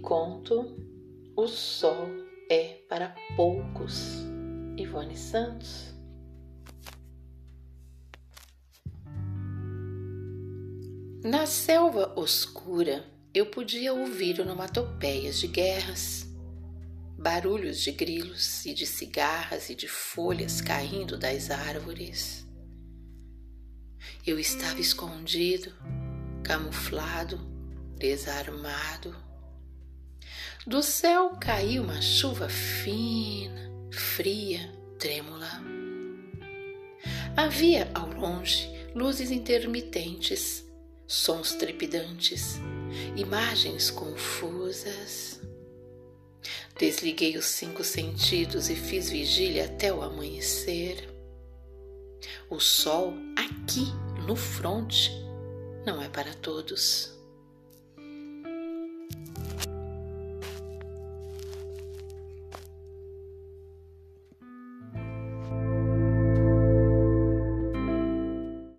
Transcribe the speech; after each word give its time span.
conto 0.00 0.76
O 1.36 1.46
Sol 1.46 2.08
é 2.50 2.80
para 2.88 3.14
Poucos, 3.36 4.16
Ivone 4.76 5.16
Santos. 5.16 5.94
Na 11.24 11.46
selva 11.46 12.12
oscura, 12.16 13.04
eu 13.32 13.46
podia 13.46 13.94
ouvir 13.94 14.40
onomatopeias 14.40 15.38
de 15.38 15.46
guerras, 15.46 16.26
barulhos 17.16 17.78
de 17.78 17.92
grilos 17.92 18.66
e 18.66 18.74
de 18.74 18.84
cigarras 18.84 19.70
e 19.70 19.76
de 19.76 19.86
folhas 19.86 20.60
caindo 20.60 21.16
das 21.16 21.50
árvores. 21.50 22.44
Eu 24.26 24.40
estava 24.40 24.80
escondido, 24.80 25.72
camuflado, 26.42 27.38
desarmado. 27.96 29.31
Do 30.64 30.80
céu 30.80 31.30
caiu 31.40 31.82
uma 31.82 32.00
chuva 32.00 32.48
fina, 32.48 33.68
fria, 33.90 34.72
trêmula. 34.96 35.50
Havia 37.36 37.90
ao 37.92 38.08
longe 38.12 38.70
luzes 38.94 39.32
intermitentes, 39.32 40.64
sons 41.04 41.54
trepidantes, 41.56 42.60
imagens 43.16 43.90
confusas. 43.90 45.40
Desliguei 46.78 47.36
os 47.36 47.46
cinco 47.46 47.82
sentidos 47.82 48.70
e 48.70 48.76
fiz 48.76 49.10
vigília 49.10 49.64
até 49.64 49.92
o 49.92 50.00
amanhecer. 50.00 51.12
O 52.48 52.60
sol 52.60 53.14
aqui 53.36 53.86
no 54.28 54.36
fronte 54.36 55.10
não 55.84 56.00
é 56.00 56.08
para 56.08 56.32
todos. 56.34 57.20